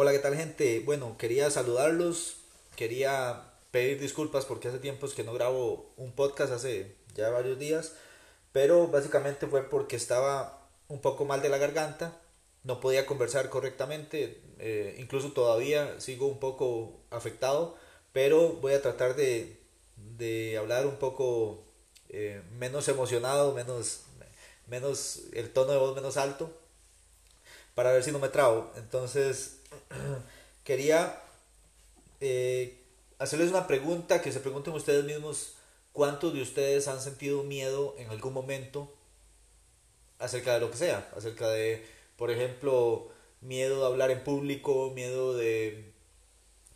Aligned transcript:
Hola, 0.00 0.12
¿qué 0.12 0.20
tal 0.20 0.36
gente? 0.36 0.80
Bueno, 0.86 1.16
quería 1.18 1.50
saludarlos, 1.50 2.36
quería 2.76 3.50
pedir 3.72 3.98
disculpas 3.98 4.44
porque 4.44 4.68
hace 4.68 4.78
tiempos 4.78 5.12
que 5.12 5.24
no 5.24 5.32
grabo 5.32 5.90
un 5.96 6.12
podcast, 6.12 6.52
hace 6.52 6.94
ya 7.16 7.30
varios 7.30 7.58
días, 7.58 7.94
pero 8.52 8.86
básicamente 8.86 9.48
fue 9.48 9.68
porque 9.68 9.96
estaba 9.96 10.68
un 10.86 11.00
poco 11.00 11.24
mal 11.24 11.42
de 11.42 11.48
la 11.48 11.58
garganta, 11.58 12.16
no 12.62 12.78
podía 12.78 13.06
conversar 13.06 13.50
correctamente, 13.50 14.40
eh, 14.60 14.94
incluso 15.00 15.32
todavía 15.32 16.00
sigo 16.00 16.28
un 16.28 16.38
poco 16.38 17.00
afectado, 17.10 17.74
pero 18.12 18.52
voy 18.52 18.74
a 18.74 18.82
tratar 18.82 19.16
de, 19.16 19.58
de 20.16 20.56
hablar 20.58 20.86
un 20.86 20.98
poco 20.98 21.64
eh, 22.08 22.40
menos 22.56 22.86
emocionado, 22.86 23.52
menos, 23.52 24.02
menos 24.68 25.22
el 25.32 25.52
tono 25.52 25.72
de 25.72 25.78
voz 25.78 25.96
menos 25.96 26.16
alto, 26.16 26.56
para 27.78 27.92
ver 27.92 28.02
si 28.02 28.10
no 28.10 28.18
me 28.18 28.28
trabo. 28.28 28.72
Entonces, 28.74 29.60
quería 30.64 31.22
eh, 32.20 32.76
hacerles 33.20 33.50
una 33.50 33.68
pregunta, 33.68 34.20
que 34.20 34.32
se 34.32 34.40
pregunten 34.40 34.74
ustedes 34.74 35.04
mismos 35.04 35.54
cuántos 35.92 36.34
de 36.34 36.42
ustedes 36.42 36.88
han 36.88 37.00
sentido 37.00 37.44
miedo 37.44 37.94
en 37.96 38.10
algún 38.10 38.32
momento 38.32 38.92
acerca 40.18 40.54
de 40.54 40.58
lo 40.58 40.72
que 40.72 40.76
sea, 40.76 41.08
acerca 41.16 41.50
de, 41.50 41.86
por 42.16 42.32
ejemplo, 42.32 43.12
miedo 43.42 43.78
de 43.78 43.86
hablar 43.86 44.10
en 44.10 44.24
público, 44.24 44.90
miedo 44.92 45.36
de, 45.36 45.92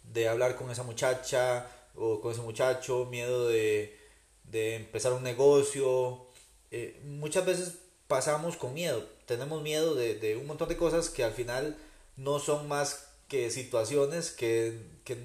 de 0.05 0.29
hablar 0.29 0.55
con 0.55 0.71
esa 0.71 0.85
muchacha 0.85 1.67
o 1.97 2.21
con 2.21 2.31
ese 2.31 2.43
muchacho, 2.43 3.07
miedo 3.07 3.48
de, 3.48 3.98
de 4.45 4.77
empezar 4.77 5.13
un 5.15 5.25
negocio. 5.25 6.27
Eh, 6.71 7.01
muchas 7.03 7.45
veces 7.45 7.79
pasamos 8.13 8.59
con 8.59 8.75
miedo, 8.75 9.09
tenemos 9.25 9.63
miedo 9.63 9.95
de, 9.95 10.17
de 10.17 10.37
un 10.37 10.47
montón 10.47 10.69
de 10.69 10.77
cosas 10.77 11.09
que 11.09 11.25
al 11.25 11.33
final 11.33 11.79
no 12.19 12.39
son 12.39 12.69
más 12.69 13.09
que 13.33 13.51
situaciones 13.51 14.31
que, 14.31 14.79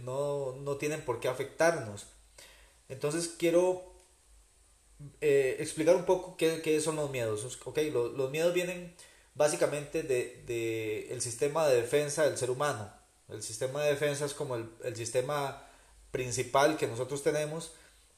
no, 0.06 0.56
tienen 0.80 1.04
por 1.04 1.20
qué 1.20 1.28
afectarnos. 1.28 2.06
Entonces 2.88 3.28
quiero 3.38 3.84
eh, 5.20 5.58
explicar 5.60 5.98
un 5.98 6.06
poco 6.06 6.38
qué, 6.38 6.80
son 6.80 6.96
los 6.96 7.12
miedos. 7.12 7.60
Okay, 7.66 7.92
los, 7.92 8.32
miedos 8.32 8.54
vienen 8.54 8.96
básicamente 9.36 10.04
del 10.04 10.46
de, 10.46 11.12
el 11.12 11.20
sistema 11.20 11.68
de 11.68 11.82
defensa 11.82 12.24
del 12.24 12.38
ser 12.38 12.50
humano. 12.50 12.90
El 13.28 13.44
sistema 13.44 13.84
de 13.84 13.90
defensa 13.90 14.24
es 14.24 14.34
como 14.34 14.56
el, 14.56 14.96
sistema 14.96 15.68
principal 16.12 16.78
que 16.78 16.88
nosotros 16.88 17.24
tenemos 17.24 17.74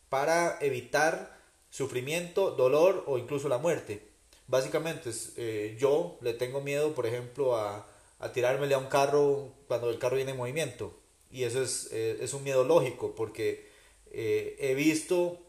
para 0.09 0.59
evitar 0.61 1.35
sufrimiento, 1.71 2.51
dolor 2.51 3.05
o 3.07 3.17
incluso 3.17 3.49
la 3.49 3.57
muerte. 3.57 4.07
Básicamente 4.49 5.11
eh, 5.37 5.77
yo 5.79 6.17
le 6.21 6.33
tengo 6.33 6.59
miedo, 6.59 6.95
por 6.95 7.05
ejemplo, 7.05 7.55
a, 7.55 7.87
a 8.17 8.33
tirármele 8.33 8.73
a 8.73 8.79
un 8.79 8.87
carro 8.87 9.53
cuando 9.67 9.91
el 9.91 9.99
carro 9.99 10.15
viene 10.15 10.31
en 10.31 10.37
movimiento. 10.37 10.91
Y 11.31 11.43
eso 11.43 11.61
es, 11.61 11.89
eh, 11.91 12.17
es 12.19 12.33
un 12.33 12.43
miedo 12.43 12.63
lógico 12.63 13.13
porque 13.13 13.69
eh, 14.11 14.57
he 14.59 14.73
visto 14.73 15.39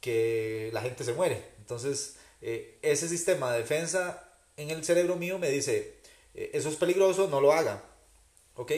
que 0.00 0.70
la 0.72 0.80
gente 0.80 1.04
se 1.04 1.12
muere. 1.12 1.44
Entonces, 1.58 2.16
ese 2.40 3.08
sistema 3.08 3.52
de 3.52 3.58
defensa 3.58 4.32
en 4.56 4.70
el 4.70 4.84
cerebro 4.84 5.16
mío 5.16 5.38
me 5.38 5.50
dice, 5.50 5.96
eso 6.32 6.68
es 6.70 6.76
peligroso, 6.76 7.28
no 7.28 7.42
lo 7.42 7.52
haga. 7.52 7.84
¿Ok? 8.54 8.72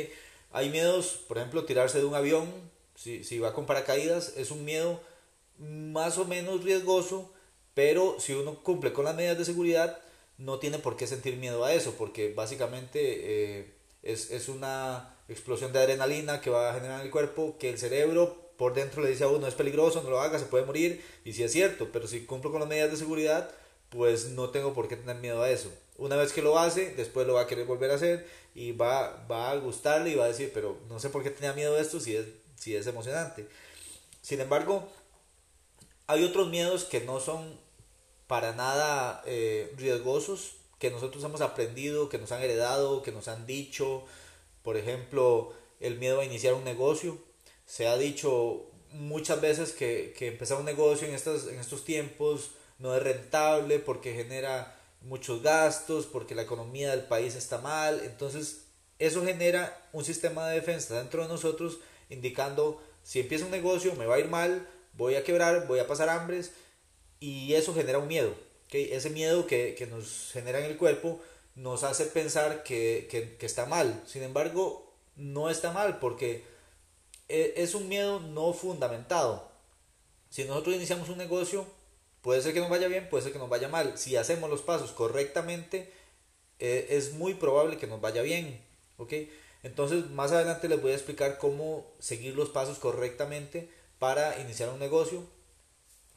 Hay 0.50 0.70
miedos, 0.70 1.24
por 1.28 1.38
ejemplo, 1.38 1.66
tirarse 1.66 1.98
de 1.98 2.04
un 2.04 2.14
avión, 2.14 2.50
si, 2.96 3.22
si 3.22 3.38
va 3.38 3.54
con 3.54 3.66
paracaídas, 3.66 4.32
es 4.36 4.50
un 4.50 4.64
miedo 4.64 5.00
más 5.58 6.18
o 6.18 6.24
menos 6.24 6.64
riesgoso, 6.64 7.32
pero 7.78 8.16
si 8.18 8.32
uno 8.32 8.56
cumple 8.64 8.92
con 8.92 9.04
las 9.04 9.14
medidas 9.14 9.38
de 9.38 9.44
seguridad, 9.44 10.00
no 10.36 10.58
tiene 10.58 10.80
por 10.80 10.96
qué 10.96 11.06
sentir 11.06 11.36
miedo 11.36 11.64
a 11.64 11.72
eso, 11.72 11.94
porque 11.96 12.34
básicamente 12.34 12.98
eh, 12.98 13.72
es, 14.02 14.32
es, 14.32 14.48
una 14.48 15.14
explosión 15.28 15.72
de 15.72 15.78
adrenalina 15.78 16.40
que 16.40 16.50
va 16.50 16.70
a 16.70 16.74
generar 16.74 16.98
en 16.98 17.06
el 17.06 17.12
cuerpo, 17.12 17.54
que 17.56 17.70
el 17.70 17.78
cerebro 17.78 18.50
por 18.56 18.74
dentro 18.74 19.00
le 19.00 19.10
dice 19.10 19.22
a 19.22 19.28
uno 19.28 19.46
es 19.46 19.54
peligroso, 19.54 20.02
no 20.02 20.10
lo 20.10 20.20
haga, 20.20 20.40
se 20.40 20.46
puede 20.46 20.64
morir, 20.64 21.04
y 21.24 21.34
si 21.34 21.44
es 21.44 21.52
cierto, 21.52 21.90
pero 21.92 22.08
si 22.08 22.26
cumplo 22.26 22.50
con 22.50 22.58
las 22.58 22.68
medidas 22.68 22.90
de 22.90 22.96
seguridad, 22.96 23.48
pues 23.90 24.30
no 24.30 24.50
tengo 24.50 24.74
por 24.74 24.88
qué 24.88 24.96
tener 24.96 25.18
miedo 25.18 25.40
a 25.40 25.48
eso. 25.48 25.70
Una 25.98 26.16
vez 26.16 26.32
que 26.32 26.42
lo 26.42 26.58
hace, 26.58 26.94
después 26.96 27.28
lo 27.28 27.34
va 27.34 27.42
a 27.42 27.46
querer 27.46 27.64
volver 27.64 27.92
a 27.92 27.94
hacer 27.94 28.26
y 28.56 28.72
va, 28.72 29.24
va 29.30 29.52
a 29.52 29.56
gustarle 29.56 30.10
y 30.10 30.16
va 30.16 30.24
a 30.24 30.28
decir, 30.28 30.50
pero 30.52 30.78
no 30.88 30.98
sé 30.98 31.10
por 31.10 31.22
qué 31.22 31.30
tenía 31.30 31.52
miedo 31.52 31.76
a 31.76 31.80
esto 31.80 32.00
si 32.00 32.16
es, 32.16 32.26
si 32.56 32.74
es 32.74 32.88
emocionante. 32.88 33.46
Sin 34.20 34.40
embargo, 34.40 34.88
hay 36.08 36.24
otros 36.24 36.48
miedos 36.48 36.82
que 36.82 37.02
no 37.02 37.20
son 37.20 37.67
para 38.28 38.52
nada 38.52 39.22
eh, 39.26 39.72
riesgosos 39.76 40.54
que 40.78 40.90
nosotros 40.90 41.24
hemos 41.24 41.40
aprendido, 41.40 42.08
que 42.08 42.18
nos 42.18 42.30
han 42.30 42.42
heredado, 42.42 43.02
que 43.02 43.10
nos 43.10 43.26
han 43.26 43.46
dicho. 43.46 44.04
Por 44.62 44.76
ejemplo, 44.76 45.52
el 45.80 45.98
miedo 45.98 46.20
a 46.20 46.24
iniciar 46.24 46.54
un 46.54 46.62
negocio. 46.62 47.18
Se 47.66 47.88
ha 47.88 47.96
dicho 47.96 48.66
muchas 48.92 49.40
veces 49.40 49.72
que, 49.72 50.14
que 50.16 50.28
empezar 50.28 50.58
un 50.58 50.64
negocio 50.64 51.08
en, 51.08 51.14
estas, 51.14 51.48
en 51.48 51.58
estos 51.58 51.84
tiempos 51.84 52.52
no 52.78 52.94
es 52.94 53.02
rentable 53.02 53.80
porque 53.80 54.14
genera 54.14 54.78
muchos 55.02 55.42
gastos, 55.42 56.06
porque 56.06 56.36
la 56.36 56.42
economía 56.42 56.92
del 56.92 57.02
país 57.02 57.34
está 57.34 57.58
mal. 57.58 58.00
Entonces, 58.04 58.66
eso 59.00 59.24
genera 59.24 59.88
un 59.92 60.04
sistema 60.04 60.48
de 60.48 60.56
defensa 60.56 60.98
dentro 60.98 61.22
de 61.22 61.28
nosotros 61.28 61.78
indicando 62.10 62.80
si 63.02 63.20
empiezo 63.20 63.46
un 63.46 63.50
negocio 63.50 63.94
me 63.94 64.06
va 64.06 64.16
a 64.16 64.18
ir 64.18 64.28
mal, 64.28 64.68
voy 64.92 65.14
a 65.14 65.24
quebrar, 65.24 65.66
voy 65.66 65.78
a 65.78 65.86
pasar 65.86 66.08
hambres 66.08 66.52
y 67.20 67.54
eso 67.54 67.74
genera 67.74 67.98
un 67.98 68.08
miedo. 68.08 68.34
¿okay? 68.66 68.92
Ese 68.92 69.10
miedo 69.10 69.46
que, 69.46 69.74
que, 69.76 69.86
nos 69.86 70.30
genera 70.32 70.58
en 70.60 70.66
el 70.66 70.76
cuerpo 70.76 71.20
nos 71.54 71.82
hace 71.82 72.04
pensar 72.06 72.62
que, 72.62 73.08
que, 73.10 73.36
que, 73.36 73.46
está 73.46 73.66
mal. 73.66 74.02
Sin 74.06 74.22
embargo, 74.22 74.92
no 75.16 75.50
está 75.50 75.72
mal 75.72 75.98
porque 75.98 76.44
e, 77.28 77.54
es 77.56 77.74
un 77.74 77.88
miedo 77.88 78.20
no 78.20 78.52
fundamentado. 78.52 79.50
Si 80.30 80.44
nosotros 80.44 80.76
iniciamos 80.76 81.08
un 81.08 81.18
negocio, 81.18 81.66
puede 82.22 82.42
ser 82.42 82.54
que 82.54 82.60
nos 82.60 82.70
vaya 82.70 82.88
bien, 82.88 83.08
puede 83.08 83.24
ser 83.24 83.32
que 83.32 83.38
nos 83.38 83.48
vaya 83.48 83.68
mal. 83.68 83.98
Si 83.98 84.16
hacemos 84.16 84.50
los 84.50 84.62
pasos 84.62 84.92
correctamente, 84.92 85.92
e, 86.58 86.86
es 86.90 87.14
muy 87.14 87.34
probable 87.34 87.78
que 87.78 87.86
nos 87.86 88.00
vaya 88.00 88.22
bien. 88.22 88.60
¿okay? 88.98 89.32
Entonces, 89.62 90.10
más 90.10 90.32
adelante 90.32 90.68
les 90.68 90.80
voy 90.80 90.92
a 90.92 90.94
explicar 90.94 91.38
cómo 91.38 91.86
seguir 91.98 92.36
los 92.36 92.50
pasos 92.50 92.78
correctamente 92.78 93.68
para 93.98 94.40
iniciar 94.40 94.68
un 94.68 94.78
negocio 94.78 95.24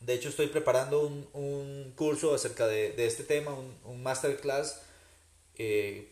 de 0.01 0.15
hecho, 0.15 0.29
estoy 0.29 0.47
preparando 0.47 1.01
un, 1.01 1.27
un 1.33 1.93
curso 1.95 2.33
acerca 2.33 2.67
de, 2.67 2.91
de, 2.93 3.05
este 3.05 3.23
tema, 3.23 3.53
un, 3.53 3.77
un 3.85 4.01
masterclass 4.01 4.81
eh, 5.55 6.11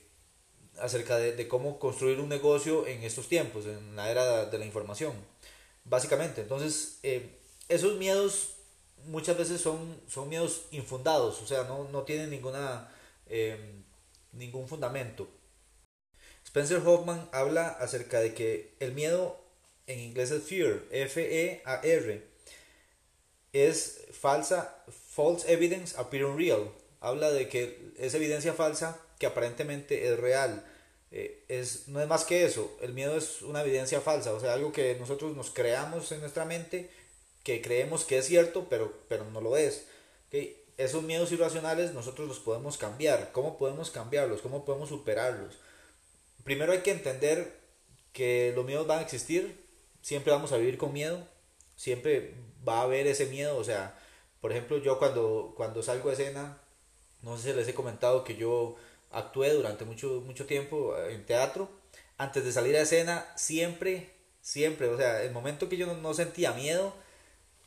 acerca 0.77 1.17
de, 1.17 1.35
de, 1.35 1.47
cómo 1.47 1.79
construir 1.79 2.19
un 2.19 2.29
negocio 2.29 2.85
en 2.85 3.03
estos 3.03 3.27
tiempos, 3.27 3.65
en 3.65 3.95
la 3.95 4.11
era 4.11 4.45
de 4.45 4.57
la 4.59 4.65
información. 4.65 5.13
Básicamente, 5.85 6.41
entonces, 6.41 6.99
eh, 7.01 7.39
esos 7.67 7.97
miedos 7.97 8.55
muchas 9.05 9.37
veces 9.37 9.59
son, 9.59 9.99
son 10.07 10.29
miedos 10.29 10.65
infundados, 10.71 11.41
o 11.41 11.47
sea, 11.47 11.63
no, 11.63 11.85
no 11.89 12.03
tienen 12.03 12.29
ninguna, 12.29 12.93
eh, 13.25 13.57
ningún 14.33 14.67
fundamento. 14.67 15.27
Spencer 16.45 16.81
Hoffman 16.85 17.27
habla 17.31 17.69
acerca 17.69 18.19
de 18.19 18.35
que 18.35 18.75
el 18.79 18.93
miedo 18.93 19.39
en 19.87 19.99
inglés 19.99 20.29
es 20.29 20.43
fear, 20.43 20.83
F-E-A-R, 20.91 22.27
es 23.53 24.05
falsa, 24.11 24.83
false 25.15 25.51
evidence 25.51 25.97
appearing 25.97 26.37
real. 26.37 26.71
Habla 27.01 27.31
de 27.31 27.47
que 27.47 27.93
es 27.97 28.13
evidencia 28.13 28.53
falsa 28.53 28.99
que 29.17 29.25
aparentemente 29.25 30.07
es 30.07 30.19
real. 30.19 30.65
Eh, 31.11 31.43
es, 31.47 31.87
no 31.87 32.01
es 32.01 32.07
más 32.07 32.23
que 32.23 32.45
eso, 32.45 32.77
el 32.81 32.93
miedo 32.93 33.17
es 33.17 33.41
una 33.41 33.63
evidencia 33.63 33.99
falsa, 33.99 34.31
o 34.31 34.39
sea, 34.39 34.53
algo 34.53 34.71
que 34.71 34.95
nosotros 34.99 35.35
nos 35.35 35.49
creamos 35.49 36.11
en 36.11 36.19
nuestra 36.19 36.45
mente, 36.45 36.89
que 37.43 37.61
creemos 37.61 38.05
que 38.05 38.19
es 38.19 38.27
cierto, 38.27 38.67
pero, 38.69 38.93
pero 39.07 39.25
no 39.25 39.41
lo 39.41 39.57
es. 39.57 39.85
¿okay? 40.27 40.61
Esos 40.77 41.03
miedos 41.03 41.31
irracionales 41.31 41.93
nosotros 41.93 42.27
los 42.27 42.39
podemos 42.39 42.77
cambiar. 42.77 43.31
¿Cómo 43.31 43.57
podemos 43.57 43.89
cambiarlos? 43.89 44.41
¿Cómo 44.41 44.65
podemos 44.65 44.89
superarlos? 44.89 45.57
Primero 46.43 46.71
hay 46.71 46.79
que 46.79 46.91
entender 46.91 47.59
que 48.13 48.53
los 48.55 48.65
miedos 48.65 48.87
van 48.87 48.99
a 48.99 49.01
existir, 49.01 49.59
siempre 50.01 50.31
vamos 50.31 50.51
a 50.51 50.57
vivir 50.57 50.77
con 50.77 50.93
miedo, 50.93 51.27
siempre 51.79 52.33
va 52.67 52.79
a 52.79 52.83
haber 52.83 53.07
ese 53.07 53.27
miedo, 53.27 53.55
o 53.55 53.63
sea, 53.63 53.97
por 54.41 54.51
ejemplo, 54.51 54.79
yo 54.79 54.99
cuando, 54.99 55.53
cuando 55.55 55.81
salgo 55.81 56.09
de 56.09 56.15
escena, 56.15 56.57
no 57.21 57.37
sé 57.37 57.51
si 57.51 57.57
les 57.57 57.69
he 57.69 57.73
comentado 57.73 58.25
que 58.25 58.35
yo 58.35 58.75
actué 59.11 59.53
durante 59.53 59.85
mucho, 59.85 60.21
mucho 60.25 60.45
tiempo 60.45 60.93
en 61.09 61.25
teatro, 61.25 61.69
antes 62.17 62.43
de 62.43 62.51
salir 62.51 62.75
a 62.75 62.81
escena, 62.81 63.25
siempre, 63.37 64.09
siempre, 64.41 64.89
o 64.89 64.97
sea, 64.97 65.23
el 65.23 65.31
momento 65.31 65.69
que 65.69 65.77
yo 65.77 65.87
no, 65.93 66.13
sentía 66.13 66.51
miedo, 66.51 66.93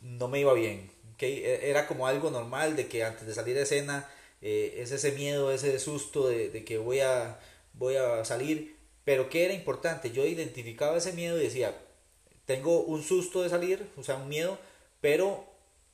no 0.02 0.28
me 0.28 0.40
iba 0.40 0.52
bien. 0.52 0.90
¿okay? 1.14 1.42
E, 1.42 1.70
era 1.70 1.86
como 1.86 2.06
algo 2.06 2.30
normal 2.30 2.76
de 2.76 2.88
que 2.88 3.04
antes 3.04 3.26
de 3.26 3.32
salir 3.32 3.56
a 3.56 3.62
escena, 3.62 4.10
eh, 4.42 4.74
es 4.76 4.92
ese 4.92 5.12
miedo, 5.12 5.50
ese 5.52 5.78
susto 5.78 6.28
de, 6.28 6.50
de, 6.50 6.64
que 6.66 6.76
voy 6.76 7.00
a, 7.00 7.40
voy 7.72 7.96
a 7.96 8.26
salir. 8.26 8.76
Pero 9.06 9.30
¿qué 9.30 9.46
era 9.46 9.54
importante? 9.54 10.10
Yo 10.12 10.26
identificaba 10.26 10.98
ese 10.98 11.14
miedo 11.14 11.40
y 11.40 11.44
decía, 11.44 11.74
tengo 12.52 12.82
un 12.82 13.02
susto 13.02 13.42
de 13.42 13.48
salir, 13.48 13.88
o 13.96 14.02
sea, 14.02 14.16
un 14.16 14.28
miedo, 14.28 14.58
pero 15.00 15.46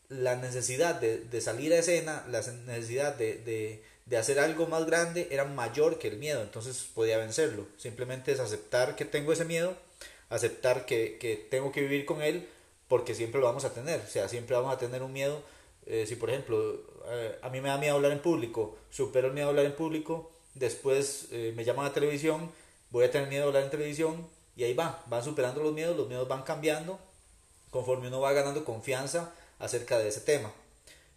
la 0.08 0.34
necesidad 0.34 0.96
de, 0.96 1.19
de 1.19 1.40
salir 1.40 1.72
a 1.72 1.78
escena, 1.78 2.25
la 2.28 2.40
necesidad 2.66 3.14
de, 3.14 3.34
de, 3.38 3.84
de, 4.06 4.16
hacer 4.16 4.40
algo 4.40 4.66
más 4.66 4.84
grande 4.84 5.28
era 5.31 5.44
mayor 5.44 6.00
que 6.00 6.08
el 6.08 6.16
miedo, 6.16 6.43
entonces 6.43 6.88
podía 6.93 7.16
vencerlo. 7.19 7.64
Simplemente 7.76 8.32
es 8.32 8.40
aceptar 8.40 8.96
que 8.96 9.05
tengo 9.05 9.32
ese 9.32 9.44
miedo, 9.44 9.76
aceptar 10.31 10.84
que, 10.84 11.16
que 11.19 11.37
tengo 11.37 11.70
que 11.70 11.82
vivir 11.82 12.05
con 12.05 12.22
él, 12.22 12.49
porque 12.88 13.14
siempre 13.14 13.40
lo 13.40 13.46
vamos 13.46 13.64
a 13.64 13.72
tener, 13.72 14.00
o 14.00 14.08
sea, 14.08 14.28
siempre 14.28 14.56
vamos 14.56 14.75
a 14.75 14.78
tener 14.78 15.04
un 15.04 15.12
miedo. 15.12 15.40
Eh, 15.87 16.06
si 16.08 16.16
por 16.16 16.28
ejemplo 16.28 16.82
eh, 17.08 17.38
a 17.40 17.50
mí 17.50 17.61
me 17.61 17.69
da 17.69 17.78
miedo 17.78 17.94
hablar 17.94 18.11
en 18.11 18.19
público, 18.19 18.76
supero 18.90 19.28
el 19.28 19.32
miedo 19.32 19.49
hablar 19.49 19.66
en 19.66 19.76
público, 19.76 20.32
después 20.54 21.28
eh, 21.31 21.52
me 21.54 21.64
llaman 21.64 21.87
a 21.87 21.93
televisión, 21.93 22.50
voy 22.90 23.04
a 23.04 23.11
tener 23.12 23.28
miedo 23.28 23.44
a 23.44 23.46
hablar 23.46 23.62
en 23.62 23.70
televisión, 23.70 24.26
y 24.58 24.64
ahí 24.64 24.75
va, 24.75 25.05
van 25.06 25.22
superando 25.22 25.62
los 25.62 25.72
miedos, 25.72 25.96
los 25.96 26.08
miedos 26.08 26.26
van 26.26 26.43
cambiando 26.43 26.99
conforme 27.70 28.08
uno 28.08 28.20
va 28.20 28.32
ganando 28.32 28.64
confianza 28.64 29.32
acerca 29.60 30.00
de 30.00 30.08
ese 30.08 30.20
tema. 30.20 30.52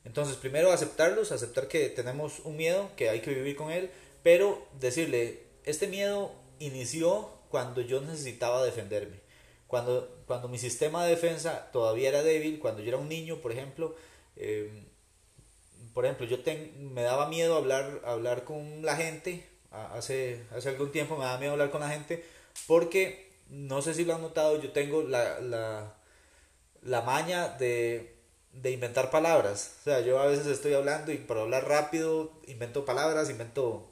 Entonces, 0.06 0.36
primero 0.36 0.72
aceptarlos, 0.72 1.32
aceptar 1.32 1.68
que 1.68 1.90
tenemos 1.90 2.42
un 2.42 2.56
miedo, 2.56 2.92
que 2.96 3.10
hay 3.10 3.22
que 3.22 3.34
vivir 3.34 3.56
con 3.56 3.72
él, 3.72 3.90
pero 4.22 4.64
decirle, 4.80 5.42
este 5.64 5.88
miedo 5.88 6.32
inició 6.60 7.32
cuando 7.50 7.82
yo 7.82 8.00
necesitaba 8.02 8.64
defenderme. 8.64 9.20
Cuando, 9.66 10.24
cuando 10.28 10.48
mi 10.48 10.60
sistema 10.60 11.04
de 11.04 11.12
defensa 11.12 11.72
todavía 11.72 12.10
era 12.10 12.22
débil, 12.22 12.60
cuando 12.60 12.84
yo 12.84 12.90
era 12.90 12.98
un 12.98 13.10
niño, 13.10 13.38
por 13.38 13.52
ejemplo, 13.52 13.96
em, 14.36 14.86
por 15.96 16.06
ejemplo, 16.06 16.28
yo 16.28 16.38
me 16.78 17.02
daba 17.02 17.28
miedo 17.28 17.56
hablar, 17.56 18.02
hablar 18.06 18.44
con 18.44 18.86
la 18.86 18.96
gente, 18.98 19.50
hace, 19.72 20.44
hace 20.56 20.70
algún 20.70 20.92
tiempo 20.92 21.18
me 21.18 21.26
daba 21.26 21.40
miedo 21.40 21.54
hablar 21.54 21.72
con 21.72 21.82
la 21.82 21.90
gente, 21.90 22.24
porque, 22.68 23.31
no 23.52 23.82
sé 23.84 23.94
si 23.94 24.06
lo 24.06 24.16
han 24.16 24.22
notado, 24.22 24.60
yo 24.62 24.72
tengo 24.72 25.04
la, 25.04 25.40
la, 25.40 25.96
la 26.82 27.02
maña 27.02 27.50
de 27.50 28.22
de 28.54 28.72
inventar 28.72 29.12
palabras. 29.12 29.76
O 29.82 29.84
sea, 29.84 30.02
yo 30.02 30.20
a 30.20 30.26
veces 30.26 30.48
estoy 30.48 30.74
hablando 30.74 31.12
y 31.12 31.18
para 31.18 31.42
hablar 31.42 31.68
rápido 31.68 32.32
invento 32.48 32.86
palabras, 32.86 33.30
invento 33.30 33.90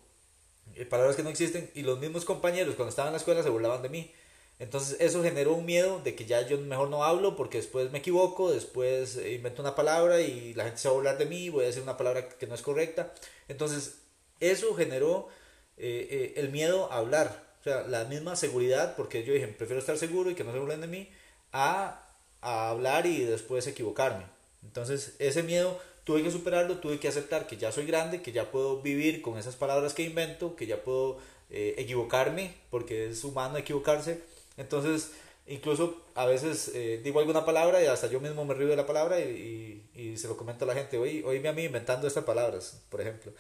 eh, 0.76 0.86
palabras 0.86 1.16
que 1.16 1.24
no 1.24 1.30
existen 1.30 1.70
y 1.76 1.84
los 1.84 2.00
mismos 2.00 2.26
compañeros 2.26 2.76
cuando 2.76 2.90
estaban 2.90 3.10
en 3.10 3.14
la 3.14 3.20
escuela 3.20 3.44
se 3.44 3.50
burlaban 3.50 3.82
de 3.82 3.90
mí. 3.90 4.12
Entonces 4.60 4.98
eso 5.00 5.24
generó 5.24 5.54
un 5.54 5.66
miedo 5.66 6.02
de 6.02 6.16
que 6.16 6.26
ya 6.26 6.46
yo 6.46 6.58
mejor 6.58 6.90
no 6.90 7.06
hablo 7.06 7.38
porque 7.38 7.60
después 7.60 7.92
me 7.92 8.00
equivoco, 8.00 8.52
después 8.52 9.16
eh, 9.16 9.34
invento 9.34 9.62
una 9.62 9.76
palabra 9.76 10.20
y 10.22 10.54
la 10.54 10.66
gente 10.66 10.80
se 10.80 10.90
va 10.90 10.94
a 10.94 10.96
burlar 10.96 11.18
de 11.18 11.26
mí, 11.26 11.50
voy 11.50 11.64
a 11.64 11.68
decir 11.68 11.84
una 11.84 11.98
palabra 11.98 12.28
que 12.28 12.48
no 12.48 12.56
es 12.56 12.62
correcta. 12.62 13.14
Entonces 13.48 14.00
eso 14.42 14.76
generó 14.76 15.30
eh, 15.78 16.34
el 16.36 16.50
miedo 16.50 16.92
a 16.92 16.98
hablar, 16.98 17.49
o 17.60 17.64
sea, 17.64 17.88
la 17.88 18.06
misma 18.06 18.36
seguridad 18.36 18.96
porque 18.96 19.24
yo 19.24 19.34
dije, 19.34 19.48
prefiero 19.48 19.80
estar 19.80 19.98
seguro 19.98 20.30
y 20.30 20.36
que 20.36 20.44
no 20.44 20.54
se 20.54 20.60
burlen 20.60 20.82
de 20.82 20.88
mí 20.88 21.10
a, 21.52 22.06
a 22.42 22.70
hablar 22.70 23.06
y 23.06 23.24
después 23.24 23.68
equivocarme. 23.68 24.26
Entonces 24.64 25.16
ese 25.20 25.44
miedo 25.44 25.80
tuve 26.04 26.24
que 26.24 26.32
superarlo, 26.32 26.78
tuve 26.78 27.00
que 27.00 27.08
aceptar 27.08 27.48
que 27.48 27.58
ya 27.58 27.72
soy 27.72 27.86
grande, 27.86 28.22
que 28.22 28.32
ya 28.32 28.50
puedo 28.50 28.82
vivir 28.82 29.22
con 29.22 29.38
esas 29.38 29.56
palabras 29.56 29.94
que 29.94 30.04
invento, 30.04 30.56
que 30.56 30.66
ya 30.66 30.84
puedo 30.84 31.20
eh, 31.52 31.76
equivocarme, 31.78 32.54
porque 32.70 33.10
es 33.10 33.24
humano 33.24 33.58
equivocarse. 33.58 34.22
Entonces, 34.58 35.12
incluso 35.48 36.02
a 36.16 36.26
veces 36.26 36.72
eh, 36.74 37.00
digo 37.04 37.20
alguna 37.20 37.46
palabra 37.46 37.84
y 37.84 37.88
hasta 37.88 38.08
yo 38.08 38.20
mismo 38.20 38.46
me 38.46 38.54
río 38.54 38.68
de 38.68 38.76
la 38.76 38.86
palabra 38.86 39.20
y, 39.20 39.84
y, 39.96 40.18
se 40.18 40.28
lo 40.28 40.38
comento 40.38 40.66
a 40.66 40.68
la 40.68 40.74
gente, 40.74 40.98
oye, 40.98 41.24
oíme 41.26 41.50
a 41.50 41.54
mí 41.54 41.64
inventando 41.64 42.08
estas 42.08 42.24
palabras, 42.24 42.82
por 42.90 43.02
ejemplo. 43.02 43.32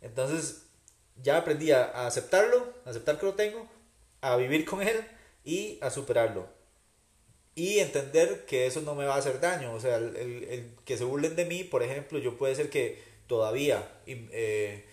Entonces, 0.00 0.62
ya 1.22 1.38
aprendí 1.38 1.70
a 1.72 2.06
aceptarlo, 2.06 2.72
a 2.84 2.90
aceptar 2.90 3.18
que 3.18 3.26
lo 3.26 3.34
tengo, 3.34 3.66
a 4.20 4.36
vivir 4.36 4.64
con 4.64 4.82
él 4.82 5.04
y 5.44 5.78
a 5.80 5.90
superarlo 5.90 6.60
y 7.54 7.78
entender 7.80 8.46
que 8.46 8.66
eso 8.66 8.80
no 8.80 8.94
me 8.94 9.04
va 9.04 9.16
a 9.16 9.18
hacer 9.18 9.40
daño. 9.40 9.74
O 9.74 9.80
sea, 9.80 9.96
el, 9.96 10.16
el, 10.16 10.70
que 10.84 10.96
se 10.96 11.04
burlen 11.04 11.36
de 11.36 11.44
mí, 11.44 11.64
por 11.64 11.82
ejemplo, 11.82 12.18
yo 12.18 12.36
puede 12.38 12.54
ser 12.54 12.70
que 12.70 13.02
todavía 13.26 13.86
eh, 14.06 14.84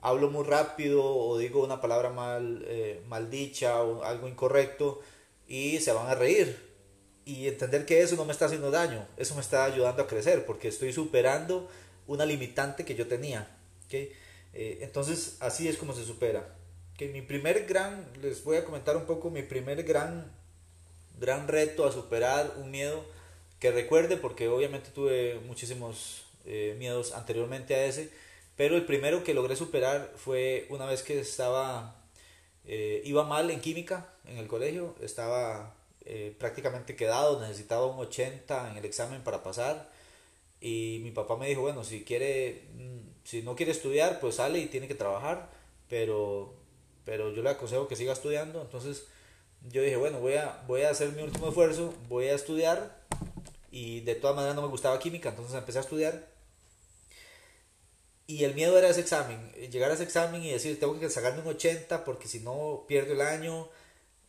hablo 0.00 0.28
muy 0.30 0.44
rápido 0.44 1.04
o 1.04 1.38
digo 1.38 1.62
una 1.62 1.80
palabra 1.80 2.10
mal, 2.10 2.64
eh, 2.66 3.00
dicha 3.30 3.82
o 3.82 4.02
algo 4.02 4.28
incorrecto 4.28 5.00
y 5.46 5.78
se 5.78 5.92
van 5.92 6.08
a 6.08 6.14
reír. 6.14 6.66
Y 7.24 7.46
entender 7.46 7.84
que 7.84 8.00
eso 8.02 8.16
no 8.16 8.24
me 8.24 8.32
está 8.32 8.46
haciendo 8.46 8.70
daño, 8.70 9.06
eso 9.18 9.34
me 9.34 9.42
está 9.42 9.64
ayudando 9.64 10.02
a 10.02 10.06
crecer 10.06 10.46
porque 10.46 10.68
estoy 10.68 10.92
superando 10.92 11.68
una 12.06 12.24
limitante 12.24 12.84
que 12.84 12.94
yo 12.94 13.06
tenía. 13.06 13.46
¿okay? 13.86 14.12
Eh, 14.60 14.80
entonces, 14.82 15.36
así 15.38 15.68
es 15.68 15.78
como 15.78 15.94
se 15.94 16.04
supera. 16.04 16.56
Que 16.96 17.06
mi 17.08 17.22
primer 17.22 17.64
gran, 17.66 18.04
les 18.20 18.42
voy 18.42 18.56
a 18.56 18.64
comentar 18.64 18.96
un 18.96 19.06
poco, 19.06 19.30
mi 19.30 19.42
primer 19.42 19.84
gran 19.84 20.32
gran 21.20 21.46
reto 21.48 21.86
a 21.86 21.92
superar, 21.92 22.54
un 22.58 22.70
miedo 22.72 23.04
que 23.60 23.70
recuerde, 23.70 24.16
porque 24.16 24.48
obviamente 24.48 24.90
tuve 24.90 25.40
muchísimos 25.46 26.24
eh, 26.44 26.74
miedos 26.78 27.12
anteriormente 27.12 27.74
a 27.76 27.86
ese, 27.86 28.10
pero 28.56 28.76
el 28.76 28.84
primero 28.84 29.22
que 29.24 29.34
logré 29.34 29.54
superar 29.56 30.12
fue 30.16 30.66
una 30.70 30.86
vez 30.86 31.02
que 31.02 31.20
estaba, 31.20 31.96
eh, 32.66 33.02
iba 33.04 33.24
mal 33.24 33.50
en 33.50 33.60
química 33.60 34.12
en 34.26 34.38
el 34.38 34.48
colegio, 34.48 34.96
estaba 35.00 35.74
prácticamente 36.38 36.96
quedado, 36.96 37.38
necesitaba 37.40 37.86
un 37.86 37.98
80 37.98 38.70
en 38.70 38.78
el 38.78 38.84
examen 38.86 39.22
para 39.22 39.42
pasar, 39.42 39.90
y 40.60 41.00
mi 41.02 41.10
papá 41.10 41.36
me 41.36 41.48
dijo, 41.48 41.60
bueno, 41.60 41.84
si 41.84 42.04
quiere, 42.04 42.62
mm, 42.74 42.97
si 43.28 43.42
no 43.42 43.54
quiere 43.54 43.72
estudiar, 43.72 44.20
pues 44.20 44.36
sale 44.36 44.58
y 44.58 44.68
tiene 44.68 44.88
que 44.88 44.94
trabajar, 44.94 45.50
pero, 45.90 46.54
pero 47.04 47.30
yo 47.34 47.42
le 47.42 47.50
aconsejo 47.50 47.86
que 47.86 47.94
siga 47.94 48.14
estudiando, 48.14 48.62
entonces 48.62 49.04
yo 49.68 49.82
dije, 49.82 49.96
bueno, 49.96 50.18
voy 50.18 50.36
a, 50.36 50.64
voy 50.66 50.80
a 50.80 50.88
hacer 50.88 51.12
mi 51.12 51.20
último 51.20 51.48
esfuerzo, 51.48 51.92
voy 52.08 52.28
a 52.28 52.34
estudiar 52.34 53.04
y 53.70 54.00
de 54.00 54.14
todas 54.14 54.34
maneras 54.34 54.56
no 54.56 54.62
me 54.62 54.68
gustaba 54.68 54.98
química, 54.98 55.28
entonces 55.28 55.54
empecé 55.54 55.76
a 55.76 55.82
estudiar. 55.82 56.26
Y 58.26 58.44
el 58.44 58.54
miedo 58.54 58.78
era 58.78 58.88
ese 58.88 59.02
examen, 59.02 59.52
llegar 59.70 59.90
a 59.90 59.94
ese 59.94 60.04
examen 60.04 60.42
y 60.42 60.50
decir, 60.50 60.80
tengo 60.80 60.98
que 60.98 61.10
sacarme 61.10 61.42
un 61.42 61.48
80 61.48 62.06
porque 62.06 62.28
si 62.28 62.40
no 62.40 62.86
pierdo 62.88 63.12
el 63.12 63.20
año. 63.20 63.68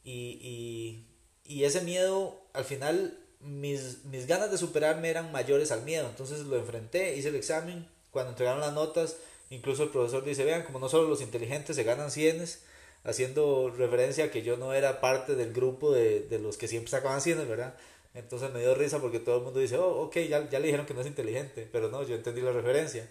Y, 0.03 0.39
y, 0.41 1.07
y 1.45 1.63
ese 1.63 1.81
miedo, 1.81 2.41
al 2.51 2.65
final, 2.65 3.17
mis, 3.39 4.03
mis 4.05 4.27
ganas 4.27 4.51
de 4.51 4.57
superarme 4.57 5.09
eran 5.09 5.31
mayores 5.31 5.71
al 5.71 5.83
miedo. 5.83 6.09
Entonces 6.09 6.41
lo 6.41 6.57
enfrenté, 6.57 7.15
hice 7.15 7.29
el 7.29 7.35
examen, 7.35 7.88
cuando 8.11 8.31
entregaron 8.31 8.61
las 8.61 8.73
notas, 8.73 9.17
incluso 9.49 9.83
el 9.83 9.89
profesor 9.89 10.23
dice, 10.23 10.43
vean, 10.43 10.63
como 10.63 10.79
no 10.79 10.89
solo 10.89 11.07
los 11.07 11.21
inteligentes 11.21 11.75
se 11.75 11.83
ganan 11.83 12.11
cienes, 12.11 12.63
haciendo 13.03 13.69
referencia 13.69 14.25
a 14.25 14.31
que 14.31 14.41
yo 14.41 14.57
no 14.57 14.73
era 14.73 15.01
parte 15.01 15.35
del 15.35 15.53
grupo 15.53 15.91
de, 15.91 16.21
de 16.21 16.39
los 16.39 16.57
que 16.57 16.67
siempre 16.67 16.91
sacaban 16.91 17.21
100, 17.21 17.47
¿verdad? 17.47 17.75
Entonces 18.13 18.51
me 18.51 18.59
dio 18.59 18.75
risa 18.75 18.99
porque 18.99 19.19
todo 19.19 19.37
el 19.37 19.43
mundo 19.43 19.59
dice, 19.59 19.77
oh, 19.77 20.01
ok, 20.01 20.17
ya, 20.27 20.49
ya 20.49 20.59
le 20.59 20.65
dijeron 20.65 20.85
que 20.85 20.93
no 20.93 21.01
es 21.01 21.07
inteligente, 21.07 21.67
pero 21.71 21.89
no, 21.89 22.03
yo 22.03 22.15
entendí 22.15 22.41
la 22.41 22.51
referencia. 22.51 23.07